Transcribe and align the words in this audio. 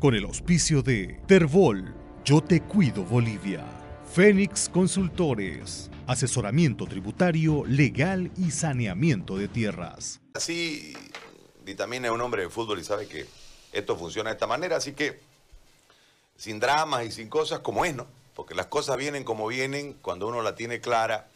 con 0.00 0.14
el 0.14 0.24
auspicio 0.24 0.82
de 0.82 1.20
Terbol, 1.26 1.94
Yo 2.24 2.40
Te 2.40 2.62
Cuido 2.62 3.04
Bolivia, 3.04 3.62
Fénix 4.10 4.70
Consultores, 4.70 5.90
asesoramiento 6.06 6.86
tributario, 6.86 7.64
legal 7.66 8.30
y 8.38 8.50
saneamiento 8.50 9.36
de 9.36 9.46
tierras. 9.46 10.20
Así, 10.32 10.94
Vitamina 11.64 12.08
es 12.08 12.14
un 12.14 12.22
hombre 12.22 12.42
de 12.42 12.48
fútbol 12.48 12.78
y 12.78 12.84
sabe 12.84 13.06
que 13.06 13.26
esto 13.72 13.94
funciona 13.94 14.30
de 14.30 14.34
esta 14.34 14.46
manera, 14.46 14.76
así 14.76 14.92
que 14.92 15.20
sin 16.34 16.60
dramas 16.60 17.04
y 17.04 17.12
sin 17.12 17.28
cosas 17.28 17.60
como 17.60 17.84
es, 17.84 17.94
¿no? 17.94 18.06
Porque 18.34 18.54
las 18.54 18.66
cosas 18.66 18.96
vienen 18.96 19.22
como 19.22 19.46
vienen, 19.48 19.92
cuando 20.00 20.28
uno 20.28 20.40
la 20.40 20.54
tiene 20.54 20.80
clara, 20.80 21.28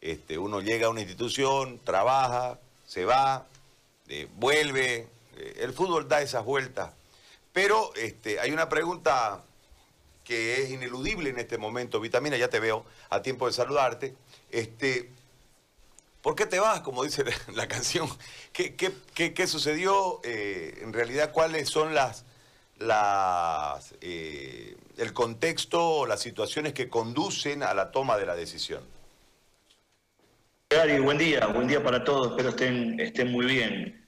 este, 0.00 0.36
uno 0.36 0.60
llega 0.60 0.88
a 0.88 0.90
una 0.90 1.00
institución, 1.00 1.78
trabaja, 1.84 2.58
se 2.88 3.04
va, 3.04 3.46
eh, 4.08 4.26
vuelve, 4.34 5.06
eh, 5.36 5.58
el 5.60 5.72
fútbol 5.72 6.08
da 6.08 6.22
esas 6.22 6.44
vueltas 6.44 6.90
pero 7.52 7.92
este, 7.96 8.40
hay 8.40 8.52
una 8.52 8.68
pregunta 8.68 9.42
que 10.24 10.62
es 10.62 10.70
ineludible 10.70 11.30
en 11.30 11.38
este 11.38 11.58
momento. 11.58 12.00
Vitamina, 12.00 12.36
ya 12.36 12.48
te 12.48 12.60
veo 12.60 12.84
a 13.08 13.20
tiempo 13.22 13.46
de 13.46 13.52
saludarte. 13.52 14.14
Este, 14.50 15.10
¿Por 16.22 16.36
qué 16.36 16.46
te 16.46 16.60
vas? 16.60 16.80
Como 16.80 17.02
dice 17.02 17.24
la, 17.54 17.66
canción. 17.66 18.08
¿Qué, 18.52 18.76
qué, 18.76 19.46
sucedió? 19.46 20.20
Eh, 20.22 20.78
en 20.82 20.92
realidad, 20.92 21.32
¿cuáles 21.32 21.68
son 21.68 21.94
las, 21.94 22.24
las 22.78 23.94
eh, 24.00 24.76
el 24.98 25.12
contexto 25.12 25.84
o 25.84 26.06
las 26.06 26.20
situaciones 26.20 26.74
que 26.74 26.88
conducen 26.88 27.62
a 27.62 27.74
la 27.74 27.90
toma 27.90 28.16
de 28.16 28.26
la 28.26 28.36
decisión? 28.36 28.84
Gary, 30.70 31.00
buen 31.00 31.18
día, 31.18 31.46
buen 31.48 31.66
día 31.66 31.82
para 31.82 32.04
todos, 32.04 32.30
espero 32.30 32.50
estén, 32.50 33.00
estén 33.00 33.32
muy 33.32 33.46
bien 33.46 33.99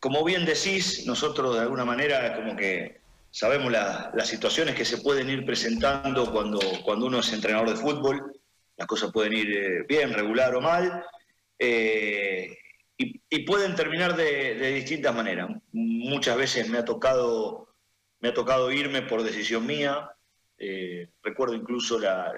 como 0.00 0.24
bien 0.24 0.44
decís, 0.44 1.06
nosotros 1.06 1.54
de 1.54 1.62
alguna 1.62 1.84
manera 1.84 2.34
como 2.36 2.56
que 2.56 3.00
sabemos 3.30 3.70
las 3.70 4.28
situaciones 4.28 4.74
que 4.74 4.84
se 4.84 4.98
pueden 4.98 5.28
ir 5.28 5.44
presentando 5.44 6.32
cuando, 6.32 6.58
cuando 6.84 7.06
uno 7.06 7.20
es 7.20 7.32
entrenador 7.32 7.68
de 7.68 7.76
fútbol. 7.76 8.32
Las 8.76 8.86
cosas 8.86 9.12
pueden 9.12 9.34
ir 9.34 9.56
eh, 9.56 9.84
bien, 9.88 10.12
regular 10.12 10.54
o 10.54 10.60
mal. 10.60 11.04
Eh, 11.58 12.56
y, 12.98 13.44
pueden 13.44 13.74
terminar 13.74 14.16
de, 14.16 14.72
distintas 14.72 15.14
maneras. 15.14 15.50
Muchas 15.72 16.36
veces 16.36 16.68
me 16.70 16.78
ha 16.78 16.84
tocado, 16.84 17.74
me 18.20 18.30
ha 18.30 18.34
tocado 18.34 18.72
irme 18.72 19.02
por 19.02 19.22
decisión 19.22 19.66
mía. 19.66 20.10
Eh, 20.58 21.10
recuerdo 21.22 21.54
incluso 21.54 21.98
la, 21.98 22.32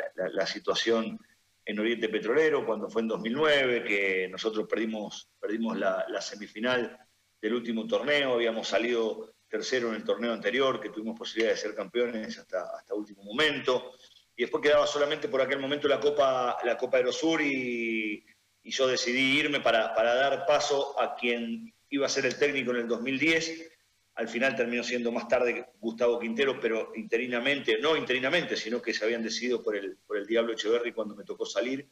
situación 0.47 1.19
en 1.65 1.79
Oriente 1.79 2.09
Petrolero, 2.09 2.67
cuando 2.67 2.91
fue 2.91 3.03
en 3.03 3.09
2009, 3.09 3.85
que 3.85 4.29
nosotros 4.29 4.67
perdimos, 4.69 5.29
perdimos 5.41 5.79
la, 5.79 6.05
la 6.09 6.21
semifinal 6.21 7.08
del 7.41 7.55
último 7.55 7.87
torneo, 7.87 8.35
habíamos 8.35 8.69
salido 8.69 9.35
tercero 9.49 9.89
en 9.89 9.97
el 9.97 10.05
torneo 10.05 10.33
anterior, 10.33 10.81
que 10.81 10.91
tuvimos 10.91 11.19
posibilidad 11.19 11.53
de 11.53 11.61
ser 11.61 11.75
campeones 11.75 12.39
hasta, 12.39 12.77
hasta 12.77 12.95
último 12.95 13.23
momento, 13.23 13.93
y 14.37 14.43
después 14.43 14.63
quedaba 14.63 14.87
solamente 14.87 15.29
por 15.29 15.41
aquel 15.41 15.59
momento 15.59 15.89
la 15.89 15.99
Copa, 15.99 16.59
la 16.65 16.77
Copa 16.77 16.99
Aerosur 16.99 17.41
y, 17.43 18.25
y 18.63 18.71
yo 18.71 18.87
decidí 18.87 19.39
irme 19.39 19.61
para, 19.61 19.95
para 19.95 20.15
dar 20.15 20.47
paso 20.47 21.01
a 21.01 21.17
quien 21.17 21.75
iba 21.91 22.07
a 22.07 22.09
ser 22.09 22.27
el 22.27 22.39
técnico 22.39 22.71
en 22.71 22.77
el 22.79 22.87
2010. 22.87 23.69
Al 24.15 24.29
final 24.29 24.55
terminó 24.55 24.83
siendo 24.83 25.11
más 25.11 25.27
tarde 25.27 25.67
Gustavo 25.81 26.19
Quintero, 26.19 26.61
pero 26.61 26.93
interinamente, 26.95 27.79
no 27.79 27.97
interinamente, 27.97 28.57
sino 28.57 28.83
que 28.83 28.93
se 28.93 29.05
habían 29.05 29.23
decidido 29.23 29.63
por 29.63 29.75
el, 29.75 29.97
por 30.07 30.19
el 30.19 30.27
Diablo 30.27 30.53
Echeverri 30.53 30.93
cuando 30.93 31.17
me 31.17 31.25
tocó 31.25 31.47
salir. 31.47 31.89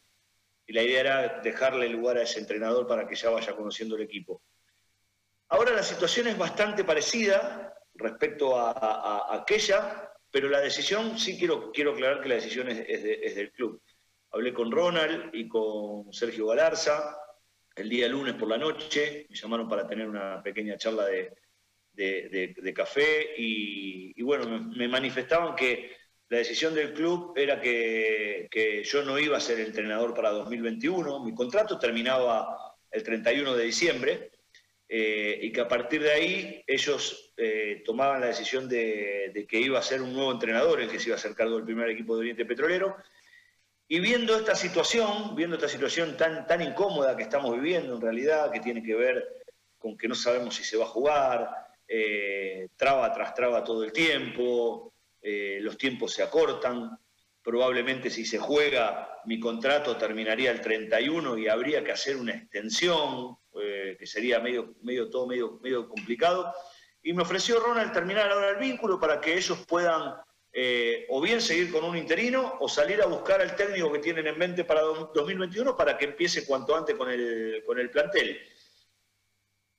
Y 0.66 0.72
la 0.72 0.82
idea 0.82 1.00
era 1.00 1.40
dejarle 1.40 1.88
lugar 1.88 2.18
a 2.18 2.22
ese 2.22 2.40
entrenador 2.40 2.86
para 2.86 3.08
que 3.08 3.14
ya 3.14 3.30
vaya 3.30 3.56
conociendo 3.56 3.96
el 3.96 4.02
equipo. 4.02 4.42
Ahora 5.48 5.72
la 5.72 5.82
situación 5.82 6.26
es 6.26 6.36
bastante 6.36 6.82
parecida 6.82 7.72
respecto 7.94 8.58
a, 8.58 9.34
aquella, 9.34 10.12
pero 10.30 10.48
la 10.48 10.60
decisión, 10.60 11.18
sí 11.18 11.38
quiero, 11.38 11.70
quiero 11.72 11.92
aclarar 11.92 12.20
que 12.20 12.28
la 12.28 12.34
decisión 12.34 12.68
es, 12.68 13.34
del 13.34 13.52
club. 13.52 13.80
Hablé 14.32 14.52
con 14.52 14.70
Ronald 14.70 15.34
y 15.34 15.48
con 15.48 16.12
Sergio 16.12 16.48
Galarza 16.48 17.16
el 17.76 17.88
día 17.88 18.08
lunes 18.08 18.34
por 18.34 18.48
la 18.48 18.56
noche, 18.56 19.26
me 19.28 19.36
llamaron 19.36 19.68
para 19.68 19.86
tener 19.86 20.08
una 20.08 20.42
pequeña 20.42 20.78
charla 20.78 21.06
de, 21.06 22.72
café 22.74 23.34
y, 23.36 24.20
bueno, 24.22 24.46
me, 24.46 24.88
manifestaban 24.88 25.54
que 25.54 25.94
la 26.28 26.38
decisión 26.38 26.74
del 26.74 26.92
club 26.92 27.34
era 27.36 27.60
que, 27.60 28.48
que 28.50 28.82
yo 28.82 29.04
no 29.04 29.18
iba 29.18 29.36
a 29.36 29.40
ser 29.40 29.60
entrenador 29.60 30.14
para 30.14 30.30
2021, 30.30 31.22
mi 31.22 31.34
contrato 31.34 31.78
terminaba 31.78 32.74
el 32.90 33.02
31 33.02 33.54
de 33.54 33.64
diciembre, 33.64 34.30
eh, 34.88 35.38
y 35.42 35.52
que 35.52 35.60
a 35.60 35.68
partir 35.68 36.02
de 36.02 36.12
ahí 36.12 36.64
ellos 36.66 37.32
eh, 37.36 37.82
tomaban 37.84 38.20
la 38.20 38.28
decisión 38.28 38.68
de, 38.68 39.46
que 39.48 39.58
iba 39.58 39.78
a 39.78 39.82
ser 39.82 40.00
un 40.00 40.12
nuevo 40.12 40.30
entrenador 40.30 40.80
el 40.80 40.88
que 40.88 41.00
se 41.00 41.06
iba 41.06 41.16
a 41.16 41.18
hacer 41.18 41.34
cargo 41.34 41.56
del 41.56 41.64
primer 41.64 41.90
equipo 41.90 42.14
de 42.14 42.20
Oriente 42.20 42.44
Petrolero. 42.44 42.96
Y 43.88 44.00
viendo 44.00 44.36
esta 44.36 44.54
situación, 44.54 45.34
viendo 45.34 45.56
esta 45.56 45.68
situación 45.68 46.16
tan, 46.16 46.46
tan 46.46 46.62
incómoda 46.62 47.16
que 47.16 47.24
estamos 47.24 47.54
viviendo 47.54 47.96
en 47.96 48.00
realidad, 48.00 48.50
que 48.52 48.60
tiene 48.60 48.82
que 48.82 48.94
ver 48.94 49.26
con 49.78 49.96
que 49.96 50.08
no 50.08 50.14
sabemos 50.14 50.54
si 50.54 50.64
se 50.64 50.76
va 50.76 50.84
a 50.84 50.88
jugar, 50.88 51.50
eh, 51.88 52.68
traba 52.76 53.12
tras 53.12 53.34
traba 53.34 53.62
todo 53.62 53.84
el 53.84 53.92
tiempo, 53.92 54.92
los 55.22 55.76
tiempos 55.76 56.12
se 56.12 56.22
acortan, 56.22 56.96
probablemente 57.42 58.10
si 58.10 58.24
se 58.24 58.38
juega 58.38 59.16
mi 59.26 59.40
contrato 59.40 59.96
terminaría 59.96 60.52
el 60.52 60.60
31 60.60 61.36
y 61.36 61.48
habría 61.48 61.82
que 61.82 61.92
hacer 61.92 62.16
una 62.16 62.32
extensión, 62.32 63.36
que 63.94 64.06
sería 64.06 64.40
medio, 64.40 64.74
medio, 64.82 65.10
todo 65.10 65.26
medio, 65.26 65.60
medio 65.62 65.88
complicado. 65.88 66.52
Y 67.02 67.12
me 67.12 67.22
ofreció 67.22 67.60
Ronald 67.60 67.92
terminar 67.92 68.32
ahora 68.32 68.50
el 68.50 68.56
vínculo 68.56 68.98
para 68.98 69.20
que 69.20 69.36
ellos 69.36 69.64
puedan 69.68 70.16
eh, 70.58 71.04
o 71.10 71.20
bien 71.20 71.42
seguir 71.42 71.70
con 71.70 71.84
un 71.84 71.98
interino 71.98 72.54
o 72.60 72.66
salir 72.66 73.02
a 73.02 73.06
buscar 73.06 73.42
al 73.42 73.54
técnico 73.54 73.92
que 73.92 73.98
tienen 73.98 74.26
en 74.26 74.38
mente 74.38 74.64
para 74.64 74.80
2021 74.80 75.76
para 75.76 75.98
que 75.98 76.06
empiece 76.06 76.46
cuanto 76.46 76.74
antes 76.74 76.96
con 76.96 77.10
el, 77.10 77.62
con 77.66 77.78
el 77.78 77.90
plantel. 77.90 78.40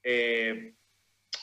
Eh, 0.03 0.75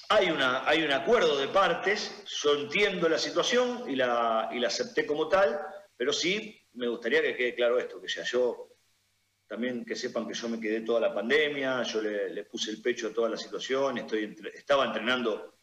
hay, 0.09 0.31
una, 0.31 0.69
hay 0.69 0.83
un 0.83 0.93
acuerdo 0.93 1.37
de 1.37 1.49
partes, 1.49 2.23
yo 2.43 2.55
entiendo 2.55 3.09
la 3.09 3.19
situación 3.19 3.85
y 3.89 3.97
la, 3.97 4.51
y 4.53 4.61
la 4.61 4.69
acepté 4.69 5.05
como 5.05 5.29
tal, 5.29 5.61
pero 5.97 6.13
sí 6.13 6.65
me 6.75 6.87
gustaría 6.87 7.21
que 7.21 7.37
quede 7.37 7.55
claro 7.57 7.79
esto, 7.79 8.01
que 8.01 8.09
sea 8.09 8.23
yo 8.23 8.74
también 9.55 9.85
que 9.85 9.95
sepan 9.95 10.27
que 10.27 10.35
yo 10.35 10.49
me 10.49 10.59
quedé 10.59 10.81
toda 10.81 10.99
la 10.99 11.15
pandemia, 11.15 11.85
yo 11.85 12.03
le, 12.03 12.43
puse 12.43 12.73
el 12.73 12.83
pecho 12.83 13.07
a 13.07 13.13
toda 13.13 13.29
la 13.29 13.37
situación, 13.37 13.99
estoy 13.99 14.37
estaba 14.53 14.85
entrenando 14.85 15.55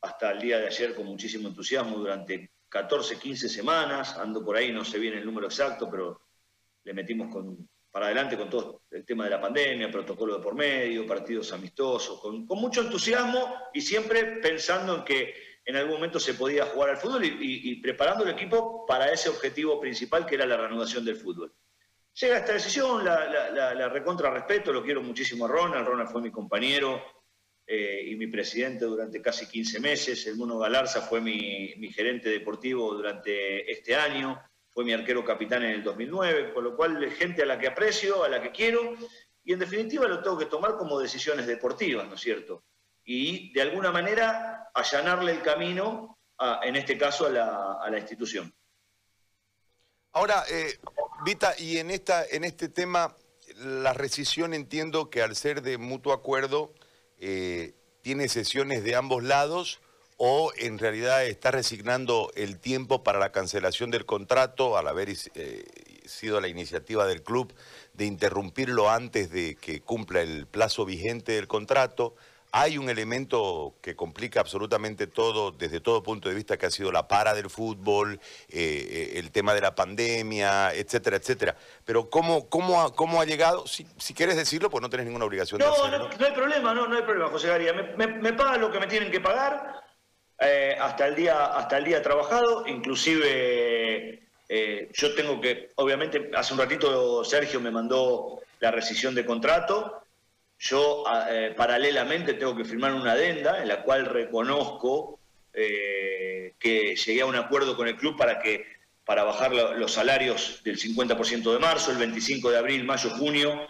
hasta 0.00 0.30
el 0.32 0.40
día 0.40 0.58
de 0.60 0.68
ayer 0.68 0.94
con 0.94 1.04
muchísimo 1.04 1.48
entusiasmo 1.48 1.98
durante 1.98 2.52
14, 2.70 3.18
15 3.18 3.50
semanas, 3.50 4.16
ando 4.16 4.42
por 4.42 4.56
ahí, 4.56 4.72
no 4.72 4.82
sé 4.82 4.98
bien 4.98 5.12
el 5.12 5.26
número 5.26 5.48
exacto, 5.48 5.90
pero 5.90 6.22
le 6.84 6.94
metimos 6.94 7.30
con, 7.30 7.68
para 7.90 8.06
adelante 8.06 8.38
con 8.38 8.48
todo 8.48 8.84
el 8.90 9.04
tema 9.04 9.24
de 9.24 9.30
la 9.32 9.42
pandemia, 9.42 9.90
protocolo 9.90 10.38
de 10.38 10.42
por 10.42 10.54
medio, 10.54 11.06
partidos 11.06 11.52
amistosos, 11.52 12.18
con, 12.22 12.46
mucho 12.46 12.80
entusiasmo 12.80 13.56
y 13.74 13.82
siempre 13.82 14.38
pensando 14.40 14.96
en 14.96 15.04
que 15.04 15.34
en 15.66 15.76
algún 15.76 15.96
momento 15.96 16.18
se 16.18 16.32
podía 16.32 16.64
jugar 16.64 16.88
al 16.88 16.96
fútbol 16.96 17.22
y 17.26 17.74
preparando 17.82 18.24
el 18.24 18.30
equipo 18.30 18.86
para 18.86 19.12
ese 19.12 19.28
objetivo 19.28 19.78
principal 19.78 20.24
que 20.24 20.36
era 20.36 20.46
la 20.46 20.56
reanudación 20.56 21.04
del 21.04 21.16
fútbol. 21.16 21.52
Llega 22.20 22.38
esta 22.38 22.52
decisión, 22.52 23.04
la, 23.04 23.88
recontra 23.88 24.30
respeto, 24.30 24.72
lo 24.72 24.84
quiero 24.84 25.02
muchísimo 25.02 25.46
a 25.46 25.48
Ronald, 25.48 25.84
Ronald 25.84 26.10
fue 26.10 26.22
mi 26.22 26.30
compañero 26.30 27.02
eh, 27.66 28.04
y 28.06 28.14
mi 28.14 28.28
presidente 28.28 28.84
durante 28.84 29.20
casi 29.20 29.48
15 29.48 29.80
meses, 29.80 30.24
el 30.28 30.36
Mono 30.36 30.56
Galarza 30.56 31.00
fue 31.00 31.20
mi, 31.20 31.74
gerente 31.92 32.28
deportivo 32.28 32.94
durante 32.94 33.68
este 33.68 33.96
año, 33.96 34.40
fue 34.70 34.84
mi 34.84 34.92
arquero 34.92 35.24
capitán 35.24 35.64
en 35.64 35.72
el 35.72 35.82
2009, 35.82 36.52
con 36.54 36.62
lo 36.62 36.76
cual 36.76 37.10
gente 37.10 37.42
a 37.42 37.46
la 37.46 37.58
que 37.58 37.66
aprecio, 37.66 38.22
a 38.22 38.28
la 38.28 38.40
que 38.40 38.52
quiero, 38.52 38.94
y 39.42 39.52
en 39.52 39.58
definitiva 39.58 40.06
lo 40.06 40.22
tengo 40.22 40.38
que 40.38 40.46
tomar 40.46 40.76
como 40.76 41.00
decisiones 41.00 41.48
deportivas, 41.48 42.06
¿no 42.06 42.14
es 42.14 42.20
cierto? 42.20 42.62
Y 43.02 43.52
de 43.52 43.62
alguna 43.62 43.90
manera 43.90 44.70
allanarle 44.72 45.32
el 45.32 45.42
camino, 45.42 46.20
en 46.62 46.76
este 46.76 46.96
caso, 46.96 47.26
a 47.26 47.90
la 47.90 47.98
institución. 47.98 48.54
Ahora, 50.14 50.44
eh, 50.48 50.78
Vita, 51.24 51.56
y 51.58 51.78
en, 51.78 51.90
esta, 51.90 52.24
en 52.24 52.44
este 52.44 52.68
tema, 52.68 53.16
la 53.56 53.92
rescisión 53.92 54.54
entiendo 54.54 55.10
que 55.10 55.22
al 55.22 55.34
ser 55.34 55.60
de 55.60 55.76
mutuo 55.76 56.12
acuerdo, 56.12 56.72
eh, 57.18 57.74
tiene 58.00 58.28
sesiones 58.28 58.84
de 58.84 58.94
ambos 58.94 59.24
lados 59.24 59.80
o 60.16 60.52
en 60.56 60.78
realidad 60.78 61.24
está 61.26 61.50
resignando 61.50 62.30
el 62.36 62.60
tiempo 62.60 63.02
para 63.02 63.18
la 63.18 63.32
cancelación 63.32 63.90
del 63.90 64.06
contrato 64.06 64.76
al 64.78 64.86
haber 64.86 65.08
eh, 65.10 65.64
sido 66.04 66.40
la 66.40 66.46
iniciativa 66.46 67.06
del 67.06 67.24
club 67.24 67.52
de 67.94 68.04
interrumpirlo 68.04 68.90
antes 68.90 69.30
de 69.30 69.56
que 69.56 69.80
cumpla 69.80 70.20
el 70.20 70.46
plazo 70.46 70.84
vigente 70.84 71.32
del 71.32 71.48
contrato. 71.48 72.14
Hay 72.56 72.78
un 72.78 72.88
elemento 72.88 73.74
que 73.82 73.96
complica 73.96 74.38
absolutamente 74.38 75.08
todo 75.08 75.50
desde 75.50 75.80
todo 75.80 76.04
punto 76.04 76.28
de 76.28 76.36
vista 76.36 76.56
que 76.56 76.66
ha 76.66 76.70
sido 76.70 76.92
la 76.92 77.08
para 77.08 77.34
del 77.34 77.50
fútbol, 77.50 78.20
eh, 78.48 78.86
eh, 78.88 79.12
el 79.18 79.32
tema 79.32 79.54
de 79.54 79.60
la 79.60 79.74
pandemia, 79.74 80.72
etcétera, 80.72 81.16
etcétera. 81.16 81.56
Pero 81.84 82.08
¿cómo, 82.08 82.48
cómo, 82.48 82.80
ha, 82.80 82.94
cómo 82.94 83.20
ha 83.20 83.24
llegado? 83.24 83.66
Si, 83.66 83.84
si 83.98 84.14
quieres 84.14 84.36
decirlo, 84.36 84.70
pues 84.70 84.82
no 84.82 84.88
tenés 84.88 85.06
ninguna 85.06 85.24
obligación 85.24 85.58
no, 85.58 85.66
de 85.66 85.72
hacerlo. 85.72 85.98
No, 85.98 86.16
no 86.16 86.26
hay 86.26 86.32
problema, 86.32 86.74
no, 86.74 86.86
no 86.86 86.96
hay 86.96 87.02
problema, 87.02 87.28
José 87.28 87.48
Garía. 87.48 87.72
Me, 87.72 88.06
me, 88.06 88.32
pagan 88.34 88.60
lo 88.60 88.70
que 88.70 88.78
me 88.78 88.86
tienen 88.86 89.10
que 89.10 89.20
pagar. 89.20 89.82
eh, 90.38 90.76
hasta, 90.80 91.08
el 91.08 91.16
día, 91.16 91.46
hasta 91.56 91.78
el 91.78 91.84
día 91.84 92.02
trabajado, 92.02 92.68
inclusive 92.68 94.22
eh, 94.48 94.90
yo 94.92 95.14
tengo 95.14 95.40
que, 95.40 95.72
obviamente, 95.76 96.30
hace 96.36 96.52
un 96.52 96.60
ratito 96.60 97.24
Sergio 97.24 97.60
me 97.60 97.70
mandó 97.70 98.40
la 98.60 98.70
rescisión 98.70 99.14
de 99.14 99.26
contrato, 99.26 100.03
yo 100.64 101.04
eh, 101.30 101.54
paralelamente 101.56 102.34
tengo 102.34 102.56
que 102.56 102.64
firmar 102.64 102.92
una 102.94 103.12
adenda 103.12 103.62
en 103.62 103.68
la 103.68 103.82
cual 103.82 104.06
reconozco 104.06 105.20
que 105.52 106.96
llegué 106.96 107.20
a 107.20 107.26
un 107.26 107.36
acuerdo 107.36 107.76
con 107.76 107.86
el 107.86 107.96
club 107.96 108.16
para 108.18 108.40
que 108.40 108.66
para 109.04 109.24
bajar 109.24 109.52
los 109.52 109.92
salarios 109.92 110.60
del 110.64 110.78
50% 110.78 111.52
de 111.52 111.58
marzo, 111.58 111.90
el 111.90 111.98
25 111.98 112.50
de 112.50 112.58
abril, 112.58 112.84
mayo, 112.84 113.10
junio, 113.10 113.66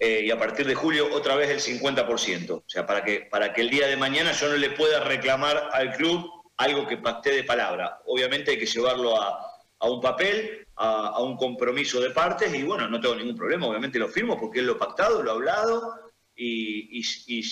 eh, 0.00 0.22
y 0.24 0.30
a 0.30 0.38
partir 0.38 0.66
de 0.66 0.74
julio 0.74 1.08
otra 1.12 1.34
vez 1.34 1.50
el 1.50 1.80
50%. 1.80 2.50
O 2.50 2.64
sea, 2.66 2.86
para 2.86 3.04
que, 3.04 3.22
para 3.22 3.52
que 3.52 3.62
el 3.62 3.70
día 3.70 3.86
de 3.86 3.96
mañana 3.96 4.32
yo 4.32 4.48
no 4.48 4.56
le 4.56 4.70
pueda 4.70 5.00
reclamar 5.00 5.70
al 5.72 5.92
club 5.94 6.30
algo 6.56 6.86
que 6.86 6.96
pacté 6.96 7.30
de 7.30 7.44
palabra. 7.44 8.00
Obviamente 8.06 8.52
hay 8.52 8.58
que 8.58 8.66
llevarlo 8.66 9.20
a, 9.20 9.44
un 9.80 10.00
papel, 10.00 10.66
a, 10.76 11.20
un 11.20 11.36
compromiso 11.36 12.00
de 12.00 12.10
partes 12.10 12.52
y 12.54 12.62
bueno, 12.62 12.88
no 12.88 13.00
tengo 13.00 13.14
ningún 13.14 13.36
problema, 13.36 13.66
obviamente 13.66 13.98
lo 13.98 14.08
firmo 14.08 14.38
porque 14.38 14.60
es 14.60 14.64
lo 14.64 14.78
pactado, 14.78 15.22
lo 15.22 15.32
hablado 15.32 16.07
y, 16.38 17.42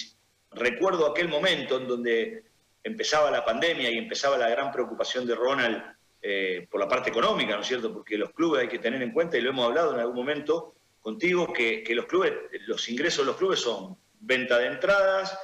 recuerdo 0.53 1.11
aquel 1.11 1.29
momento 1.29 1.79
en 1.79 1.89
donde 1.89 2.45
empezaba 2.83 3.31
la 3.31 3.45
pandemia 3.45 3.91
y 3.91 3.99
empezaba 3.99 4.39
la 4.39 4.49
gran 4.49 4.71
preocupación 4.73 5.27
de 5.27 5.35
Ronald 5.35 5.83
eh, 6.23 6.67
por 6.71 6.81
la 6.81 6.89
parte 6.89 7.11
económica, 7.11 7.57
¿no 7.57 7.63
es 7.63 7.69
cierto? 7.69 7.93
Porque 7.93 8.17
los 8.17 8.31
clubes 8.31 8.63
hay 8.63 8.69
que 8.69 8.79
tener 8.79 9.03
en 9.03 9.13
cuenta, 9.13 9.37
y 9.37 9.41
lo 9.41 9.51
hemos 9.51 9.67
hablado 9.67 9.93
en 9.95 10.01
algún 10.01 10.17
momento, 10.17 10.75
contigo 11.01 11.53
que, 11.53 11.85
los 11.91 12.07
clubes, 12.07 12.33
los 12.67 12.89
ingresos 12.89 13.25
de 13.25 13.27
los 13.27 13.37
clubes 13.37 13.61
son 13.61 13.99
venta 14.21 14.59
de 14.59 14.67
entradas, 14.67 15.39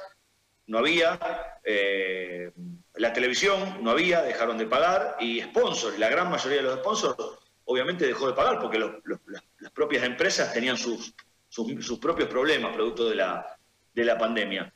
no 0.67 0.79
había, 0.79 1.19
eh, 1.63 2.51
la 2.95 3.13
televisión 3.13 3.83
no 3.83 3.91
había, 3.91 4.21
dejaron 4.21 4.57
de 4.57 4.65
pagar, 4.65 5.17
y 5.19 5.41
sponsors, 5.41 5.99
la 5.99 6.09
gran 6.09 6.29
mayoría 6.29 6.57
de 6.57 6.63
los 6.63 6.79
sponsors 6.79 7.17
obviamente 7.65 8.05
dejó 8.05 8.27
de 8.27 8.33
pagar 8.33 8.59
porque 8.59 8.79
las, 8.79 9.71
propias 9.71 10.03
empresas 10.03 10.53
tenían 10.53 10.77
sus, 10.77 11.13
sus, 11.53 11.99
propios 11.99 12.27
problemas 12.29 12.73
producto 12.73 13.07
de 13.07 13.15
la, 13.15 13.57
de 13.93 14.05
la 14.05 14.17
pandemia. 14.17 14.73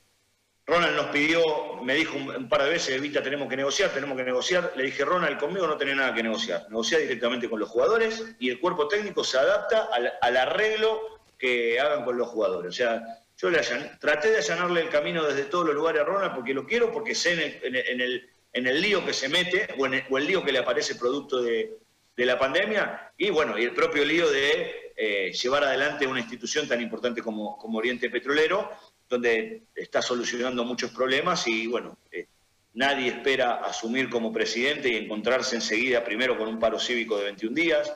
Ronald 0.67 0.95
nos 0.97 1.07
pidió, 1.07 1.41
me 1.81 1.95
dijo 1.95 2.17
un, 2.17 2.49
par 2.49 2.63
de 2.63 2.69
veces, 2.69 2.95
Evita, 2.95 3.23
tenemos 3.23 3.47
que 3.47 3.55
negociar, 3.55 3.89
tenemos 3.91 4.17
que 4.17 4.23
negociar. 4.23 4.73
Le 4.75 4.83
dije, 4.83 5.05
Ronald, 5.05 5.39
conmigo 5.39 5.65
no 5.65 5.77
tenés 5.77 5.95
nada 5.95 6.13
que 6.13 6.21
negociar. 6.21 6.65
Negocia 6.69 6.99
directamente 6.99 7.49
con 7.49 7.59
los 7.59 7.69
jugadores 7.69 8.35
y 8.37 8.49
el 8.49 8.59
cuerpo 8.59 8.87
técnico 8.87 9.23
se 9.23 9.39
adapta 9.39 9.87
al, 10.21 10.37
arreglo 10.37 11.21
que 11.39 11.79
hagan 11.79 12.03
con 12.03 12.17
los 12.17 12.27
jugadores. 12.27 12.69
O 12.69 12.75
sea, 12.75 13.01
yo 13.37 13.49
le 13.49 13.59
traté 13.99 14.29
de 14.29 14.37
allanarle 14.37 14.81
el 14.81 14.89
camino 14.89 15.23
desde 15.23 15.45
todos 15.45 15.67
los 15.67 15.73
lugares 15.73 16.01
a 16.01 16.05
Ronald 16.05 16.35
porque 16.35 16.53
lo 16.53 16.65
quiero, 16.65 16.91
porque 16.91 17.15
sé 17.15 17.59
en 17.63 17.75
el, 17.75 18.29
en 18.53 18.67
el, 18.67 18.81
lío 18.81 19.05
que 19.05 19.13
se 19.13 19.29
mete 19.29 19.67
o, 19.79 19.85
el, 19.85 20.27
lío 20.27 20.43
que 20.43 20.51
le 20.51 20.59
aparece 20.59 20.95
producto 20.95 21.41
de, 21.41 21.77
la 22.17 22.37
pandemia 22.37 23.13
y 23.17 23.29
bueno, 23.29 23.57
y 23.57 23.63
el 23.63 23.73
propio 23.73 24.03
lío 24.03 24.29
de 24.29 24.86
eh, 24.99 25.31
llevar 25.31 25.63
adelante 25.63 26.07
una 26.07 26.19
institución 26.19 26.67
tan 26.67 26.81
importante 26.81 27.21
como, 27.21 27.55
como 27.57 27.77
Oriente 27.77 28.09
Petrolero 28.09 28.71
donde 29.07 29.67
está 29.75 30.01
solucionando 30.01 30.63
muchos 30.63 30.91
problemas 30.91 31.47
y 31.47 31.67
bueno, 31.67 31.97
eh, 32.11 32.27
nadie 32.73 33.09
espera 33.09 33.55
asumir 33.55 34.09
como 34.09 34.33
presidente 34.33 34.89
y 34.89 34.97
encontrarse 34.97 35.55
enseguida 35.55 36.03
primero 36.03 36.37
con 36.37 36.47
un 36.47 36.59
paro 36.59 36.79
cívico 36.79 37.17
de 37.17 37.25
21 37.25 37.55
días, 37.55 37.93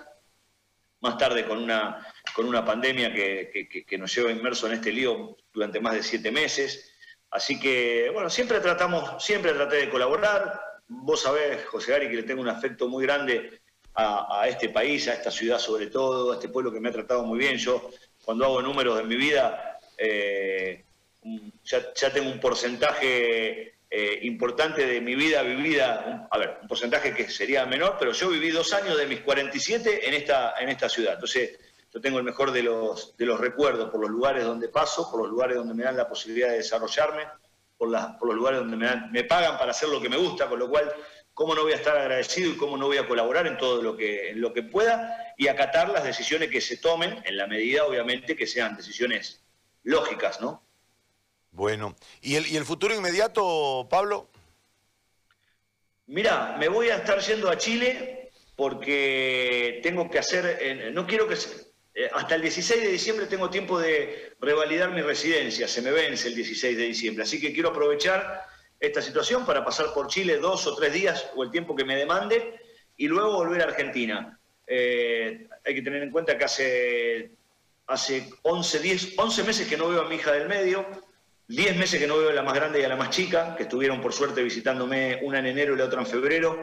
más 1.02 1.18
tarde 1.18 1.46
con 1.46 1.58
una, 1.58 2.08
con 2.36 2.48
una 2.48 2.64
pandemia 2.64 3.14
que, 3.14 3.86
que, 3.88 3.98
nos 3.98 4.14
lleva 4.14 4.32
inmerso 4.32 4.68
en 4.68 4.74
este 4.74 4.92
lío 4.92 5.36
durante 5.52 5.80
más 5.80 5.96
de 5.96 6.04
siete 6.04 6.32
meses. 6.32 6.94
Así 7.32 7.60
que, 7.60 8.10
bueno, 8.14 8.30
siempre 8.30 8.60
tratamos, 8.60 9.24
siempre 9.24 9.54
traté 9.54 9.78
de 9.78 9.90
colaborar. 9.90 10.62
Vos 10.88 11.22
sabés, 11.22 11.66
José 11.66 11.94
Gary, 11.94 12.10
que 12.10 12.18
le 12.18 12.24
tengo 12.24 12.42
un 12.42 12.50
afecto 12.50 12.88
muy 12.88 13.04
grande 13.04 13.61
a, 13.96 14.48
este 14.48 14.70
país, 14.70 15.08
a 15.08 15.14
esta 15.14 15.32
ciudad 15.32 15.60
sobre 15.60 15.88
todo, 15.88 16.32
a 16.32 16.36
este 16.36 16.50
pueblo 16.50 16.72
que 16.72 16.80
me 16.80 16.90
ha 16.90 16.94
tratado 16.94 17.24
muy 17.24 17.40
bien. 17.40 17.58
Yo, 17.58 17.90
cuando 18.24 18.46
hago 18.46 18.62
números 18.62 19.00
en 19.00 19.08
mi 19.08 19.16
vida, 19.16 19.80
eh, 19.98 20.84
ya, 21.64 22.14
tengo 22.14 22.32
un 22.32 22.40
porcentaje 22.40 23.76
eh, 23.90 24.20
importante 24.24 24.86
de 24.86 25.02
mi 25.02 25.16
vida 25.16 25.42
vivida, 25.44 26.28
a 26.30 26.38
ver, 26.38 26.60
un 26.62 26.68
porcentaje 26.68 27.14
que 27.14 27.30
sería 27.30 27.66
menor, 27.66 27.98
pero 28.00 28.12
yo 28.14 28.30
viví 28.30 28.50
dos 28.50 28.74
años 28.74 28.98
de 28.98 29.06
mis 29.06 29.22
47 29.22 30.08
en 30.08 30.14
esta, 30.14 30.56
en 30.60 30.70
esta 30.70 30.90
ciudad. 30.90 31.14
Entonces, 31.16 31.60
yo 31.94 32.00
tengo 32.00 32.18
el 32.20 32.24
mejor 32.24 32.52
de 32.52 32.64
los, 32.64 33.18
de 33.18 33.26
los 33.26 33.40
recuerdos 33.40 33.90
por 33.90 34.00
los 34.00 34.10
lugares 34.10 34.46
donde 34.46 34.70
paso, 34.70 35.12
por 35.12 35.22
los 35.22 35.30
lugares 35.30 35.58
donde 35.58 35.74
me 35.74 35.84
dan 35.84 35.98
la 35.98 36.08
posibilidad 36.08 36.50
de 36.50 36.58
desarrollarme, 36.58 37.28
por, 37.78 37.90
por 38.18 38.30
los 38.30 38.38
lugares 38.38 38.60
donde 38.62 38.78
me, 38.78 38.88
me 39.12 39.24
pagan 39.26 39.58
para 39.58 39.72
hacer 39.72 39.90
lo 39.90 40.00
que 40.00 40.08
me 40.08 40.16
gusta, 40.16 40.48
con 40.48 40.58
lo 40.58 40.70
cual, 40.70 40.90
¿cómo 41.34 41.56
no 41.56 41.64
voy 41.64 41.74
a 41.74 41.78
estar 41.78 41.98
agradecido 41.98 42.52
y 42.52 42.58
cómo 42.58 42.78
no 42.78 42.88
voy 42.88 42.98
a 42.98 43.08
colaborar 43.08 43.48
en 43.48 43.58
todo 43.58 43.82
lo 43.82 43.96
que, 43.96 44.30
en 44.32 44.42
lo 44.42 44.54
que 44.54 44.64
pueda 44.64 45.34
y 45.38 45.48
acatar 45.48 45.90
las 45.90 46.04
decisiones 46.04 46.50
que 46.50 46.62
se 46.62 46.78
tomen, 46.78 47.22
en 47.26 47.38
la 47.38 47.48
medida, 47.48 47.86
obviamente, 47.86 48.36
que 48.36 48.48
sean 48.48 48.76
decisiones 48.78 49.42
lógicas, 49.84 50.42
¿no? 50.42 50.64
Bueno, 51.52 51.96
¿y 52.22 52.36
el, 52.36 52.48
¿y 52.48 52.58
el 52.58 52.66
futuro 52.66 52.96
inmediato, 52.96 53.88
Pablo? 53.90 54.30
Mira, 56.08 56.56
me 56.60 56.68
voy 56.68 56.90
a 56.90 56.98
estar 56.98 57.20
yendo 57.20 57.50
a 57.50 57.58
Chile 57.58 58.32
porque 58.56 59.80
tengo 59.82 60.10
que 60.10 60.20
hacer, 60.20 60.92
no 60.94 61.08
quiero 61.08 61.28
que, 61.28 61.36
eh, 61.94 62.10
hasta 62.14 62.36
el 62.36 62.42
16 62.42 62.82
de 62.82 62.88
diciembre 62.90 63.26
tengo 63.26 63.50
tiempo 63.50 63.80
de 63.80 64.36
revalidar 64.40 64.92
mi 64.92 65.02
residencia, 65.02 65.68
se 65.68 65.82
me 65.82 65.92
vence 65.92 66.28
el 66.28 66.36
16 66.36 66.78
de 66.78 66.84
diciembre, 66.84 67.24
así 67.24 67.42
que 67.42 67.54
quiero 67.54 67.70
aprovechar 67.70 68.46
esta 68.82 69.02
situación 69.02 69.46
para 69.46 69.64
pasar 69.64 69.94
por 69.94 70.08
Chile 70.08 70.38
dos 70.38 70.68
o 70.68 70.76
tres 70.76 70.92
días 70.92 71.32
o 71.36 71.44
el 71.44 71.52
tiempo 71.52 71.76
que 71.76 71.86
me 71.86 71.96
demande 71.96 72.60
y 72.98 73.08
luego 73.08 73.36
volver 73.36 73.62
a 73.62 73.66
Argentina. 73.66 74.38
Eh, 74.68 75.48
hay 75.64 75.76
que 75.76 75.82
tener 75.82 76.04
en 76.04 76.12
cuenta 76.12 76.38
que 76.38 76.44
hace, 76.44 77.32
hace 77.88 78.30
11, 78.42 78.80
10, 78.80 79.14
11 79.18 79.44
meses 79.44 79.68
que 79.68 79.78
no 79.78 79.88
veo 79.88 80.02
a 80.02 80.10
mi 80.10 80.16
hija 80.16 80.34
del 80.34 80.50
medio, 80.50 80.86
Diez 81.52 81.76
meses 81.76 82.00
que 82.00 82.08
no 82.08 82.18
veo 82.18 82.30
a 82.30 82.34
la 82.34 82.44
más 82.44 82.54
grande 82.54 82.80
y 82.80 82.86
a 82.86 82.88
la 82.88 82.96
más 82.96 83.10
chica, 83.10 83.58
que 83.58 83.64
estuvieron 83.64 84.00
por 84.00 84.14
suerte 84.14 84.42
visitándome 84.42 85.20
una 85.22 85.40
en 85.40 85.48
enero 85.48 85.74
y 85.74 85.78
la 85.78 85.84
otra 85.84 86.00
en 86.00 86.08
febrero. 86.08 86.62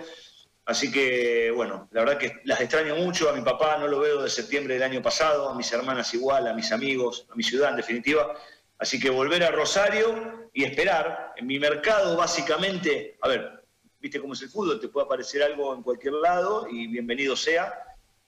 Así 0.64 0.90
que, 0.90 1.50
bueno, 1.54 1.90
la 1.90 2.00
verdad 2.00 2.16
que 2.16 2.40
las 2.44 2.58
extraño 2.62 2.96
mucho. 2.96 3.28
A 3.28 3.34
mi 3.34 3.42
papá 3.42 3.76
no 3.76 3.86
lo 3.86 4.00
veo 4.00 4.22
de 4.22 4.30
septiembre 4.30 4.72
del 4.72 4.82
año 4.82 5.02
pasado, 5.02 5.50
a 5.50 5.54
mis 5.54 5.70
hermanas 5.72 6.14
igual, 6.14 6.48
a 6.48 6.54
mis 6.54 6.72
amigos, 6.72 7.26
a 7.30 7.34
mi 7.34 7.42
ciudad 7.42 7.68
en 7.68 7.76
definitiva. 7.76 8.34
Así 8.78 9.00
que 9.00 9.10
volver 9.10 9.42
a 9.42 9.50
Rosario 9.50 10.50
y 10.52 10.64
esperar. 10.64 11.32
En 11.36 11.46
mi 11.46 11.58
mercado, 11.58 12.16
básicamente, 12.16 13.18
a 13.20 13.28
ver, 13.28 13.64
viste 13.98 14.20
cómo 14.20 14.34
es 14.34 14.42
el 14.42 14.50
fútbol, 14.50 14.80
te 14.80 14.88
puede 14.88 15.06
aparecer 15.06 15.42
algo 15.42 15.74
en 15.74 15.82
cualquier 15.82 16.14
lado 16.14 16.68
y 16.70 16.86
bienvenido 16.86 17.34
sea. 17.36 17.74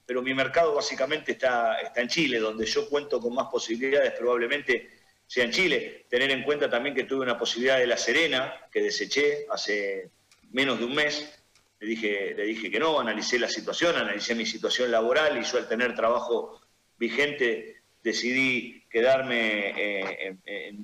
Pero 0.05 0.21
mi 0.21 0.33
mercado 0.33 0.73
básicamente 0.75 1.33
está, 1.33 1.79
está 1.79 2.01
en 2.01 2.09
Chile, 2.09 2.39
donde 2.39 2.65
yo 2.65 2.89
cuento 2.89 3.19
con 3.21 3.33
más 3.33 3.47
posibilidades 3.47 4.11
probablemente 4.19 4.89
sea 5.25 5.45
en 5.45 5.51
Chile. 5.51 6.05
Tener 6.09 6.29
en 6.31 6.43
cuenta 6.43 6.69
también 6.69 6.93
que 6.93 7.05
tuve 7.05 7.21
una 7.21 7.39
posibilidad 7.39 7.77
de 7.77 7.87
La 7.87 7.95
Serena, 7.95 8.53
que 8.69 8.81
deseché 8.81 9.45
hace 9.49 10.11
menos 10.51 10.79
de 10.79 10.85
un 10.85 10.95
mes. 10.95 11.33
Le 11.79 11.87
dije, 11.87 12.33
le 12.35 12.43
dije 12.43 12.69
que 12.69 12.79
no, 12.79 12.99
analicé 12.99 13.39
la 13.39 13.47
situación, 13.47 13.95
analicé 13.95 14.35
mi 14.35 14.45
situación 14.45 14.91
laboral 14.91 15.37
y 15.37 15.43
yo 15.43 15.57
al 15.57 15.69
tener 15.69 15.95
trabajo 15.95 16.59
vigente 16.97 17.81
decidí 18.03 18.80
quedarme 18.91 19.73
eh, 19.77 20.35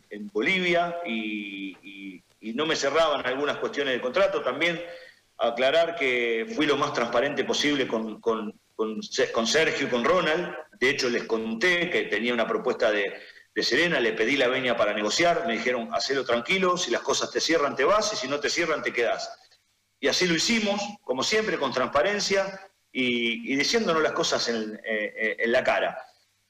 en, 0.09 0.27
Bolivia 0.29 0.99
y, 1.05 2.23
no 2.53 2.65
me 2.65 2.77
cerraban 2.77 3.25
algunas 3.25 3.57
cuestiones 3.57 3.93
de 3.93 4.01
contrato. 4.01 4.41
También 4.41 4.81
aclarar 5.37 5.95
que 5.95 6.51
fui 6.55 6.65
lo 6.65 6.77
más 6.77 6.93
transparente 6.93 7.43
posible 7.43 7.87
con, 7.87 8.21
Sergio 9.45 9.87
y 9.87 9.89
con 9.89 10.03
Ronald. 10.03 10.55
De 10.79 10.89
hecho, 10.89 11.09
les 11.09 11.23
conté 11.25 11.89
que 11.89 12.03
tenía 12.03 12.33
una 12.33 12.47
propuesta 12.47 12.89
de, 12.89 13.13
Serena, 13.61 13.99
le 13.99 14.13
pedí 14.13 14.37
la 14.37 14.47
veña 14.47 14.77
para 14.77 14.93
negociar, 14.93 15.45
me 15.47 15.53
dijeron, 15.53 15.89
hacelo 15.91 16.23
tranquilo, 16.23 16.77
si 16.77 16.91
las 16.91 17.01
cosas 17.01 17.31
te 17.31 17.41
cierran 17.41 17.75
te 17.75 17.83
vas 17.83 18.13
y 18.13 18.15
si 18.15 18.27
no 18.27 18.39
te 18.39 18.51
cierran 18.51 18.83
te 18.83 18.93
quedas. 18.93 19.31
Y 19.99 20.07
así 20.07 20.27
lo 20.27 20.35
hicimos, 20.35 20.79
como 21.03 21.23
siempre, 21.23 21.57
con 21.57 21.73
transparencia 21.73 22.61
y, 22.91 23.55
diciéndonos 23.55 24.01
las 24.01 24.11
cosas 24.11 24.47
eh, 24.49 24.79
eh, 24.83 25.35
en, 25.39 25.51
la 25.51 25.63
cara. 25.63 26.06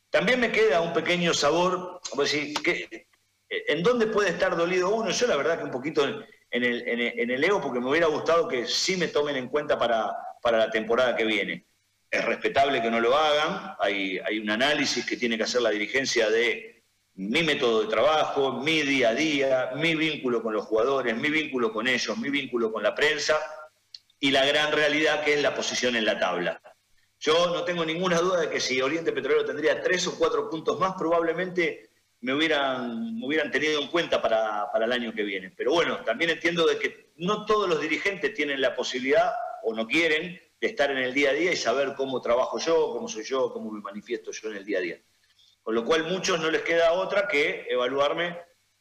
También 0.10 0.40
me 0.40 0.52
queda 0.52 0.82
un 0.82 0.94
pequeño 0.94 1.34
sabor, 1.34 2.02
decir, 2.18 2.54
que, 2.62 3.08
¿en 3.50 3.84
dónde 3.84 4.08
puede 4.08 4.30
estar 4.30 4.56
dolido 4.56 4.90
uno? 4.90 5.12
Yo 5.12 5.28
la 5.28 5.36
verdad 5.36 5.58
que 5.58 5.66
un 5.66 5.72
poquito 5.72 6.06
en, 6.06 6.64
el, 6.64 6.88
en, 6.88 7.30
el, 7.30 7.44
ego, 7.44 7.62
porque 7.62 7.80
me 7.80 7.90
hubiera 7.90 8.08
gustado 8.08 8.48
que 8.48 8.66
sí 8.66 8.96
me 8.98 9.08
tomen 9.08 9.36
en 9.36 9.50
cuenta 9.50 9.78
para, 9.78 10.12
para 10.42 10.58
la 10.58 10.72
temporada 10.72 11.16
que 11.16 11.26
viene. 11.26 11.66
Es 12.10 12.24
respetable 12.24 12.82
que 12.82 12.90
no 12.90 13.02
lo 13.02 13.16
hagan, 13.16 13.76
hay, 13.80 14.20
hay 14.20 14.40
un 14.40 14.50
análisis 14.50 15.06
que 15.06 15.18
tiene 15.18 15.38
que 15.38 15.44
hacer 15.44 15.62
la 15.62 15.72
dirigencia 15.72 16.30
de 16.30 16.78
mi 17.16 17.42
método 17.44 17.82
de 17.82 17.88
trabajo, 17.88 18.54
mi 18.54 18.84
día 18.84 19.10
a 19.10 19.16
día, 19.16 19.72
mi 19.76 19.96
vínculo 19.96 20.42
con 20.42 20.54
los 20.54 20.66
jugadores, 20.66 21.18
mi 21.18 21.30
vínculo 21.30 21.74
con 21.74 21.88
ellos, 21.88 22.18
mi 22.18 22.30
vínculo 22.30 22.72
con 22.72 22.84
la 22.84 22.94
prensa 22.94 23.38
y 24.20 24.32
la 24.32 24.46
gran 24.46 24.72
realidad 24.72 25.24
que 25.24 25.34
es 25.34 25.42
la 25.42 25.56
posición 25.56 25.96
en 25.96 26.06
la 26.06 26.20
tabla. 26.20 26.62
Yo 27.20 27.48
no 27.48 27.64
tengo 27.64 27.84
ninguna 27.84 28.20
duda 28.20 28.42
de 28.42 28.50
que 28.50 28.60
si 28.60 28.82
Oriente 28.82 29.12
Petrolero 29.12 29.46
tendría 29.46 29.82
tres 29.82 30.06
o 30.08 30.18
cuatro 30.18 30.50
puntos 30.50 30.80
más, 30.80 30.94
probablemente 30.98 31.90
me 32.22 32.34
hubieran, 32.34 33.22
hubieran 33.24 33.52
tenido 33.52 33.80
en 33.82 33.88
cuenta 33.88 34.22
para, 34.22 34.70
el 34.74 34.92
año 34.92 35.14
que 35.14 35.24
viene. 35.24 35.52
Pero 35.56 35.72
bueno, 35.72 36.04
también 36.04 36.32
entiendo 36.32 36.66
de 36.66 36.78
que 36.78 37.12
no 37.18 37.46
todos 37.46 37.68
los 37.68 37.82
dirigentes 37.82 38.34
tienen 38.34 38.62
la 38.62 38.76
posibilidad 38.76 39.34
o 39.64 39.74
no 39.74 39.88
quieren 39.88 40.40
de 40.60 40.68
estar 40.68 40.90
en 40.92 40.98
el 40.98 41.14
día 41.14 41.32
a 41.32 41.34
día 41.34 41.52
y 41.52 41.56
saber 41.56 41.94
cómo 41.96 42.22
trabajo 42.22 42.60
yo, 42.60 42.92
cómo 42.92 43.08
soy 43.08 43.24
yo, 43.24 43.52
cómo 43.52 43.72
me 43.72 43.82
manifiesto 43.82 44.32
yo 44.32 44.50
en 44.50 44.58
el 44.58 44.66
día 44.66 44.80
a 44.80 44.82
día. 44.82 45.02
Con 45.62 45.76
lo 45.76 45.84
cual 45.84 46.06
muchos 46.06 46.40
no 46.40 46.50
les 46.50 46.62
queda 46.62 46.94
otra 46.94 47.28
que 47.28 47.68
evaluarme 47.70 48.38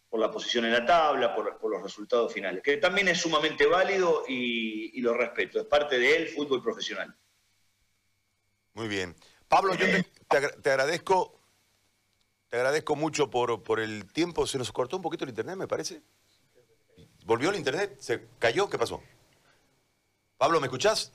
por 0.09 0.21
la 0.21 0.31
posición 0.31 0.65
en 0.65 0.73
la 0.73 0.87
tabla, 0.87 1.35
por, 1.35 1.71
los 1.71 1.83
resultados 1.83 2.33
finales, 2.33 2.63
que 2.63 2.77
también 2.77 3.09
es 3.09 3.21
sumamente 3.21 3.67
válido 3.67 4.25
y, 4.29 5.01
lo 5.01 5.13
respeto, 5.13 5.61
es 5.61 5.67
parte 5.67 5.99
del 5.99 6.29
fútbol 6.29 6.63
profesional. 6.63 7.15
Muy 8.77 8.89
bien. 8.89 9.17
Pablo, 9.49 9.75
yo 9.75 9.87
te, 10.29 10.71
agradezco, 10.71 11.41
te 12.51 12.57
agradezco 12.57 12.95
mucho 12.95 13.31
por, 13.31 13.63
por 13.63 13.81
el 13.81 14.05
tiempo. 14.13 14.47
Se 14.47 14.59
nos 14.59 14.71
cortó 14.71 14.97
un 14.97 15.03
poquito 15.03 15.25
el 15.25 15.31
internet, 15.31 15.57
me 15.57 15.67
parece. 15.67 16.03
¿Volvió 17.25 17.49
el 17.49 17.57
internet? 17.57 17.97
¿Se 18.01 18.27
cayó? 18.39 18.69
¿Qué 18.69 18.79
pasó? 18.79 19.03
Pablo, 20.37 20.61
¿me 20.61 20.67
escuchás? 20.67 21.11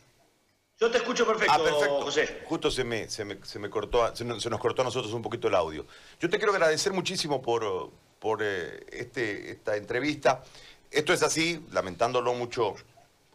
Yo 0.80 0.90
te 0.90 0.98
escucho 0.98 1.24
perfecto, 1.28 1.54
ah, 1.54 1.64
perfecto. 1.64 2.02
José. 2.02 2.44
Justo 2.48 2.72
se 2.72 2.84
me, 2.84 3.08
se 3.08 3.24
me, 3.24 3.70
cortó, 3.70 4.16
se 4.16 4.26
nos, 4.26 4.44
cortó 4.60 4.82
a 4.82 4.86
nosotros 4.86 5.14
un 5.14 5.22
poquito 5.22 5.48
el 5.48 5.54
audio. 5.54 5.86
Yo 6.20 6.32
te 6.32 6.38
quiero 6.38 6.54
agradecer 6.54 6.92
muchísimo 6.94 7.44
por, 7.44 7.92
por 8.18 8.40
eh, 8.42 8.88
este, 8.92 9.52
esta 9.52 9.78
entrevista. 9.78 10.44
Esto 10.90 11.14
es 11.14 11.22
así, 11.22 11.64
lamentándolo 11.72 12.34
mucho, 12.34 12.74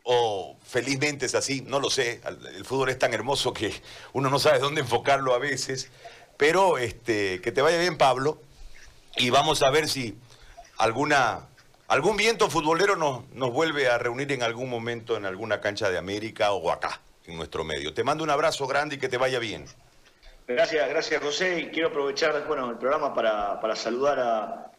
o 0.09 0.57
felizmente 0.65 1.27
es 1.27 1.35
así, 1.35 1.63
no 1.63 1.81
lo 1.81 1.91
sé. 1.91 2.21
El 2.57 2.65
fútbol 2.65 2.91
es 2.91 2.99
tan 2.99 3.13
hermoso 3.13 3.53
que 3.53 3.75
uno 4.13 4.31
no 4.31 4.39
sabe 4.39 4.61
dónde 4.61 4.83
enfocarlo 4.83 5.35
a 5.35 5.39
veces. 5.39 5.91
Pero 6.37 6.79
este, 6.79 7.41
que 7.41 7.51
te 7.51 7.61
vaya 7.61 7.79
bien, 7.79 7.99
Pablo. 7.99 8.41
Y 9.17 9.31
vamos 9.31 9.63
a 9.63 9.71
ver 9.71 9.89
si 9.89 10.17
alguna 10.79 11.49
algún 11.89 12.17
viento 12.17 12.49
futbolero 12.49 12.95
nos, 12.95 13.29
nos 13.31 13.53
vuelve 13.53 13.89
a 13.89 13.99
reunir 13.99 14.31
en 14.31 14.45
algún 14.45 14.71
momento 14.71 15.17
en 15.17 15.27
alguna 15.27 15.61
cancha 15.61 15.91
de 15.91 15.99
América 15.99 16.53
o 16.53 16.71
acá 16.71 17.01
en 17.27 17.37
nuestro 17.37 17.65
medio. 17.65 17.93
Te 17.93 18.05
mando 18.05 18.23
un 18.23 18.31
abrazo 18.31 18.69
grande 18.69 18.95
y 18.95 18.99
que 18.99 19.09
te 19.09 19.17
vaya 19.17 19.41
bien. 19.41 19.67
Gracias, 20.47 20.89
gracias 20.89 21.21
José. 21.21 21.59
Y 21.59 21.67
quiero 21.71 21.89
aprovechar 21.89 22.47
bueno, 22.47 22.71
el 22.71 22.79
programa 22.79 23.13
para, 23.13 23.75
saludar 23.75 24.21
a, 24.21 24.71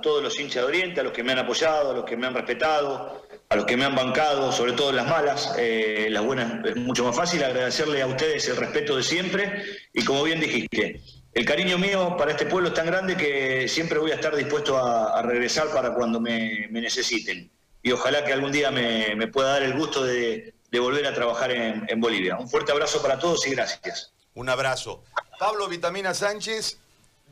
todos 0.00 0.22
los 0.22 0.38
hinchas 0.38 0.62
de 0.62 0.68
Oriente, 0.68 1.00
a 1.00 1.02
los 1.02 1.12
que 1.12 1.22
me 1.22 1.32
han 1.32 1.38
apoyado, 1.38 1.90
a 1.90 1.94
los 1.94 2.04
que 2.04 2.16
me 2.16 2.26
han 2.26 2.34
respetado, 2.34 3.26
a 3.48 3.56
los 3.56 3.64
que 3.64 3.76
me 3.76 3.84
han 3.84 3.94
bancado, 3.94 4.50
sobre 4.52 4.72
todo 4.72 4.92
las 4.92 5.06
malas. 5.06 5.54
Eh, 5.58 6.08
las 6.10 6.24
buenas 6.24 6.64
es 6.64 6.76
mucho 6.76 7.04
más 7.04 7.16
fácil. 7.16 7.44
Agradecerle 7.44 8.02
a 8.02 8.06
ustedes 8.06 8.48
el 8.48 8.56
respeto 8.56 8.96
de 8.96 9.02
siempre. 9.02 9.64
Y 9.92 10.04
como 10.04 10.22
bien 10.24 10.40
dijiste, 10.40 11.00
el 11.32 11.44
cariño 11.44 11.78
mío 11.78 12.16
para 12.16 12.32
este 12.32 12.46
pueblo 12.46 12.68
es 12.68 12.74
tan 12.74 12.86
grande 12.86 13.16
que 13.16 13.68
siempre 13.68 13.98
voy 13.98 14.10
a 14.10 14.14
estar 14.16 14.34
dispuesto 14.34 14.78
a, 14.78 15.22
regresar 15.22 15.68
para 15.68 15.94
cuando 15.94 16.20
me, 16.20 16.68
necesiten. 16.68 17.50
Y 17.82 17.92
ojalá 17.92 18.24
que 18.24 18.32
algún 18.32 18.50
día 18.50 18.70
me 18.70 19.26
pueda 19.28 19.50
dar 19.50 19.62
el 19.62 19.74
gusto 19.74 20.02
de, 20.02 20.54
de 20.74 20.80
volver 20.80 21.06
a 21.06 21.14
trabajar 21.14 21.52
en, 21.52 22.00
Bolivia. 22.00 22.36
Un 22.36 22.48
fuerte 22.48 22.72
abrazo 22.72 23.00
para 23.00 23.16
todos 23.16 23.46
y 23.46 23.50
gracias. 23.50 24.12
Un 24.34 24.48
abrazo. 24.48 25.04
Pablo 25.38 25.68
Vitamina 25.68 26.12
Sánchez, 26.14 26.78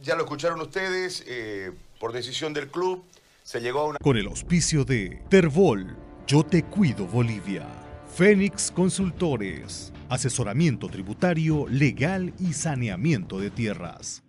ya 0.01 0.15
lo 0.15 0.23
escucharon 0.23 0.61
ustedes, 0.61 1.25
eh, 1.27 1.73
por 2.03 2.13
decisión 2.13 2.53
del 2.53 2.69
club, 2.69 3.05
se 3.45 3.61
llegó 3.61 3.79
a 3.79 3.87
una... 3.87 3.99
Con 4.01 4.17
el 4.17 4.27
auspicio 4.27 4.85
de 4.85 5.23
Terbol, 5.29 5.97
Yo 6.27 6.43
Te 6.43 6.65
Cuido 6.65 7.07
Bolivia, 7.07 7.65
Fénix 8.13 8.73
Consultores, 8.73 9.93
asesoramiento 10.09 10.89
tributario, 10.89 11.69
legal 11.69 12.35
y 12.41 12.55
saneamiento 12.55 13.39
de 13.39 13.51
tierras. 13.51 14.25